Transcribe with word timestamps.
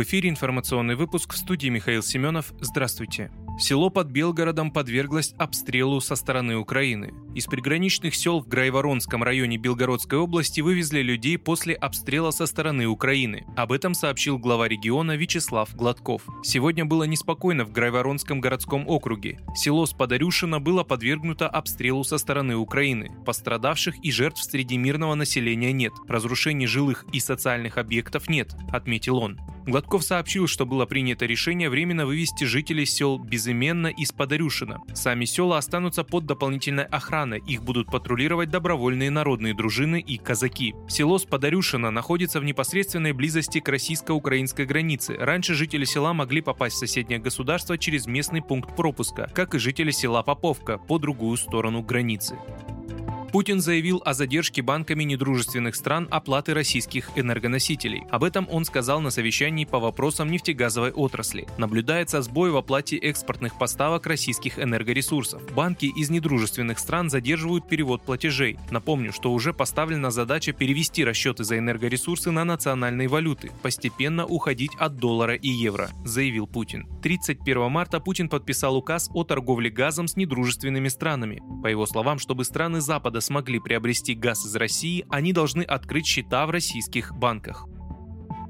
В 0.00 0.02
эфире 0.02 0.30
информационный 0.30 0.94
выпуск 0.94 1.34
в 1.34 1.36
студии 1.36 1.68
Михаил 1.68 2.02
Семенов. 2.02 2.54
Здравствуйте. 2.58 3.30
Село 3.58 3.90
под 3.90 4.06
Белгородом 4.06 4.70
подверглось 4.70 5.34
обстрелу 5.36 6.00
со 6.00 6.16
стороны 6.16 6.56
Украины. 6.56 7.12
Из 7.32 7.46
приграничных 7.46 8.16
сел 8.16 8.40
в 8.40 8.48
Грайворонском 8.48 9.22
районе 9.22 9.56
Белгородской 9.56 10.18
области 10.18 10.60
вывезли 10.60 11.00
людей 11.00 11.38
после 11.38 11.74
обстрела 11.74 12.32
со 12.32 12.44
стороны 12.46 12.88
Украины. 12.88 13.46
Об 13.56 13.70
этом 13.70 13.94
сообщил 13.94 14.36
глава 14.36 14.66
региона 14.66 15.16
Вячеслав 15.16 15.74
Гладков. 15.76 16.22
Сегодня 16.42 16.84
было 16.84 17.04
неспокойно 17.04 17.64
в 17.64 17.70
Грайворонском 17.70 18.40
городском 18.40 18.88
округе. 18.88 19.38
Село 19.54 19.86
Спадарюшино 19.86 20.58
было 20.58 20.82
подвергнуто 20.82 21.48
обстрелу 21.48 22.02
со 22.02 22.18
стороны 22.18 22.56
Украины. 22.56 23.12
Пострадавших 23.24 24.04
и 24.04 24.10
жертв 24.10 24.42
среди 24.42 24.76
мирного 24.76 25.14
населения 25.14 25.72
нет. 25.72 25.92
Разрушений 26.08 26.66
жилых 26.66 27.04
и 27.12 27.20
социальных 27.20 27.78
объектов 27.78 28.28
нет, 28.28 28.56
отметил 28.72 29.18
он. 29.18 29.38
Гладков 29.66 30.02
сообщил, 30.02 30.48
что 30.48 30.66
было 30.66 30.86
принято 30.86 31.26
решение 31.26 31.70
временно 31.70 32.06
вывести 32.06 32.44
жителей 32.44 32.86
сел 32.86 33.18
Безыменно 33.18 33.88
и 33.88 34.04
Спадарюшина. 34.04 34.80
Сами 34.94 35.26
села 35.26 35.58
останутся 35.58 36.02
под 36.02 36.26
дополнительной 36.26 36.84
охраной, 36.84 37.19
их 37.34 37.62
будут 37.62 37.90
патрулировать 37.90 38.50
добровольные 38.50 39.10
народные 39.10 39.54
дружины 39.54 40.00
и 40.00 40.18
казаки. 40.18 40.74
Село 40.88 41.18
Спадарюшина 41.18 41.90
находится 41.90 42.40
в 42.40 42.44
непосредственной 42.44 43.12
близости 43.12 43.60
к 43.60 43.68
российско-украинской 43.68 44.66
границе. 44.66 45.16
Раньше 45.18 45.54
жители 45.54 45.84
села 45.84 46.12
могли 46.12 46.40
попасть 46.40 46.76
в 46.76 46.78
соседнее 46.78 47.18
государство 47.18 47.78
через 47.78 48.06
местный 48.06 48.42
пункт 48.42 48.74
пропуска, 48.76 49.30
как 49.34 49.54
и 49.54 49.58
жители 49.58 49.90
села 49.90 50.22
Поповка 50.22 50.78
по 50.78 50.98
другую 50.98 51.36
сторону 51.36 51.82
границы. 51.82 52.36
Путин 53.32 53.60
заявил 53.60 54.02
о 54.04 54.12
задержке 54.12 54.60
банками 54.60 55.04
недружественных 55.04 55.76
стран 55.76 56.08
оплаты 56.10 56.52
российских 56.52 57.10
энергоносителей. 57.14 58.02
Об 58.10 58.24
этом 58.24 58.48
он 58.50 58.64
сказал 58.64 59.00
на 59.00 59.10
совещании 59.10 59.64
по 59.64 59.78
вопросам 59.78 60.32
нефтегазовой 60.32 60.90
отрасли. 60.90 61.46
Наблюдается 61.56 62.22
сбой 62.22 62.50
в 62.50 62.56
оплате 62.56 62.96
экспортных 62.96 63.56
поставок 63.56 64.06
российских 64.06 64.58
энергоресурсов. 64.58 65.42
Банки 65.54 65.86
из 65.86 66.10
недружественных 66.10 66.80
стран 66.80 67.08
задерживают 67.08 67.68
перевод 67.68 68.02
платежей. 68.02 68.58
Напомню, 68.72 69.12
что 69.12 69.32
уже 69.32 69.54
поставлена 69.54 70.10
задача 70.10 70.52
перевести 70.52 71.04
расчеты 71.04 71.44
за 71.44 71.56
энергоресурсы 71.58 72.32
на 72.32 72.44
национальные 72.44 73.06
валюты, 73.06 73.52
постепенно 73.62 74.26
уходить 74.26 74.74
от 74.76 74.96
доллара 74.96 75.36
и 75.36 75.48
евро, 75.48 75.90
заявил 76.04 76.48
Путин. 76.48 76.88
31 77.02 77.70
марта 77.70 78.00
Путин 78.00 78.28
подписал 78.28 78.76
указ 78.76 79.08
о 79.14 79.22
торговле 79.22 79.70
газом 79.70 80.08
с 80.08 80.16
недружественными 80.16 80.88
странами. 80.88 81.40
По 81.62 81.68
его 81.68 81.86
словам, 81.86 82.18
чтобы 82.18 82.44
страны 82.44 82.80
Запада 82.80 83.19
смогли 83.20 83.58
приобрести 83.58 84.14
газ 84.14 84.44
из 84.44 84.54
России, 84.56 85.04
они 85.08 85.32
должны 85.32 85.62
открыть 85.62 86.06
счета 86.06 86.46
в 86.46 86.50
российских 86.50 87.14
банках. 87.14 87.66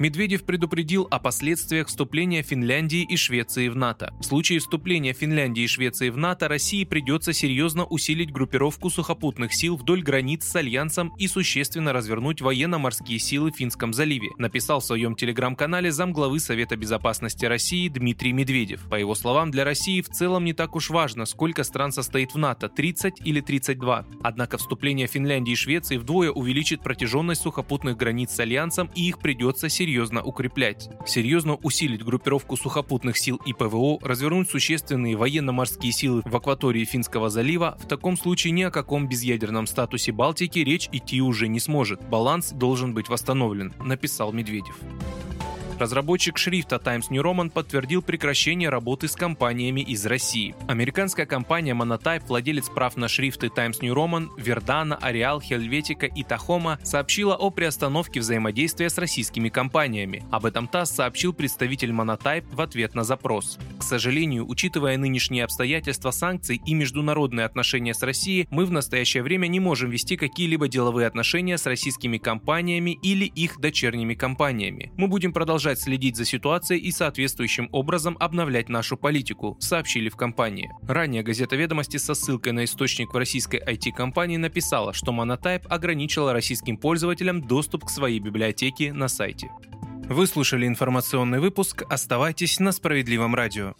Медведев 0.00 0.44
предупредил 0.44 1.06
о 1.10 1.18
последствиях 1.18 1.88
вступления 1.88 2.42
Финляндии 2.42 3.02
и 3.02 3.18
Швеции 3.18 3.68
в 3.68 3.76
НАТО. 3.76 4.14
В 4.18 4.24
случае 4.24 4.58
вступления 4.60 5.12
Финляндии 5.12 5.64
и 5.64 5.66
Швеции 5.66 6.08
в 6.08 6.16
НАТО 6.16 6.48
России 6.48 6.84
придется 6.84 7.34
серьезно 7.34 7.84
усилить 7.84 8.32
группировку 8.32 8.88
сухопутных 8.88 9.52
сил 9.52 9.76
вдоль 9.76 10.02
границ 10.02 10.46
с 10.46 10.56
Альянсом 10.56 11.12
и 11.18 11.28
существенно 11.28 11.92
развернуть 11.92 12.40
военно-морские 12.40 13.18
силы 13.18 13.52
в 13.52 13.56
Финском 13.56 13.92
заливе, 13.92 14.30
написал 14.38 14.80
в 14.80 14.86
своем 14.86 15.14
телеграм-канале 15.16 15.92
замглавы 15.92 16.40
Совета 16.40 16.76
безопасности 16.76 17.44
России 17.44 17.90
Дмитрий 17.90 18.32
Медведев. 18.32 18.88
По 18.88 18.94
его 18.94 19.14
словам, 19.14 19.50
для 19.50 19.64
России 19.64 20.00
в 20.00 20.08
целом 20.08 20.46
не 20.46 20.54
так 20.54 20.76
уж 20.76 20.88
важно, 20.88 21.26
сколько 21.26 21.62
стран 21.62 21.92
состоит 21.92 22.32
в 22.32 22.38
НАТО– 22.38 22.68
30 22.74 23.20
или 23.26 23.42
32. 23.42 24.06
Однако 24.22 24.56
вступление 24.56 25.08
Финляндии 25.08 25.52
и 25.52 25.56
Швеции 25.56 25.98
вдвое 25.98 26.30
увеличит 26.30 26.82
протяженность 26.82 27.42
сухопутных 27.42 27.98
границ 27.98 28.30
с 28.30 28.40
Альянсом 28.40 28.88
и 28.94 29.06
их 29.06 29.18
придется 29.18 29.68
серьезно 29.68 29.89
серьезно 29.90 30.22
укреплять, 30.22 30.88
серьезно 31.04 31.56
усилить 31.56 32.04
группировку 32.04 32.56
сухопутных 32.56 33.18
сил 33.18 33.40
и 33.44 33.52
ПВО, 33.52 33.98
развернуть 34.00 34.48
существенные 34.48 35.16
военно-морские 35.16 35.90
силы 35.90 36.22
в 36.24 36.36
акватории 36.36 36.84
Финского 36.84 37.28
залива, 37.28 37.76
в 37.82 37.88
таком 37.88 38.16
случае 38.16 38.52
ни 38.52 38.62
о 38.62 38.70
каком 38.70 39.08
безъядерном 39.08 39.66
статусе 39.66 40.12
Балтики 40.12 40.60
речь 40.60 40.88
идти 40.92 41.20
уже 41.20 41.48
не 41.48 41.58
сможет. 41.58 42.00
Баланс 42.08 42.52
должен 42.52 42.94
быть 42.94 43.08
восстановлен, 43.08 43.74
написал 43.84 44.32
Медведев. 44.32 44.78
Разработчик 45.80 46.36
шрифта 46.36 46.78
Times 46.78 47.08
New 47.08 47.22
Roman 47.22 47.48
подтвердил 47.48 48.02
прекращение 48.02 48.68
работы 48.68 49.08
с 49.08 49.16
компаниями 49.16 49.80
из 49.80 50.04
России. 50.04 50.54
Американская 50.68 51.24
компания 51.24 51.72
Monotype, 51.72 52.26
владелец 52.28 52.68
прав 52.68 52.98
на 52.98 53.08
шрифты 53.08 53.48
Times 53.48 53.80
New 53.80 53.94
Roman, 53.94 54.28
Verdana, 54.36 55.00
Arial, 55.00 55.40
Helvetica 55.40 56.06
и 56.14 56.22
Tacoma, 56.22 56.78
сообщила 56.84 57.34
о 57.34 57.48
приостановке 57.48 58.20
взаимодействия 58.20 58.90
с 58.90 58.98
российскими 58.98 59.48
компаниями. 59.48 60.22
Об 60.30 60.44
этом 60.44 60.68
ТАСС 60.68 60.90
сообщил 60.96 61.32
представитель 61.32 61.92
Monotype 61.92 62.44
в 62.52 62.60
ответ 62.60 62.94
на 62.94 63.02
запрос. 63.02 63.58
К 63.78 63.82
сожалению, 63.82 64.46
учитывая 64.46 64.98
нынешние 64.98 65.44
обстоятельства 65.44 66.10
санкций 66.10 66.60
и 66.62 66.74
международные 66.74 67.46
отношения 67.46 67.94
с 67.94 68.02
Россией, 68.02 68.46
мы 68.50 68.66
в 68.66 68.70
настоящее 68.70 69.22
время 69.22 69.46
не 69.46 69.60
можем 69.60 69.88
вести 69.88 70.18
какие-либо 70.18 70.68
деловые 70.68 71.06
отношения 71.06 71.56
с 71.56 71.64
российскими 71.64 72.18
компаниями 72.18 72.98
или 73.02 73.24
их 73.24 73.58
дочерними 73.58 74.12
компаниями. 74.12 74.92
Мы 74.98 75.08
будем 75.08 75.32
продолжать 75.32 75.69
продолжать 75.70 75.80
следить 75.80 76.16
за 76.16 76.24
ситуацией 76.24 76.80
и 76.80 76.90
соответствующим 76.90 77.68
образом 77.72 78.16
обновлять 78.18 78.68
нашу 78.68 78.96
политику, 78.96 79.56
сообщили 79.60 80.08
в 80.08 80.16
компании. 80.16 80.70
Ранее 80.82 81.22
газета 81.22 81.56
«Ведомости» 81.56 81.96
со 81.96 82.14
ссылкой 82.14 82.52
на 82.52 82.64
источник 82.64 83.12
в 83.12 83.16
российской 83.16 83.60
IT-компании 83.60 84.36
написала, 84.36 84.92
что 84.92 85.12
Monotype 85.12 85.66
ограничила 85.68 86.32
российским 86.32 86.76
пользователям 86.76 87.40
доступ 87.40 87.84
к 87.84 87.90
своей 87.90 88.18
библиотеке 88.18 88.92
на 88.92 89.08
сайте. 89.08 89.50
Вы 90.08 90.26
слушали 90.26 90.66
информационный 90.66 91.38
выпуск. 91.38 91.84
Оставайтесь 91.88 92.58
на 92.58 92.72
справедливом 92.72 93.34
радио. 93.36 93.74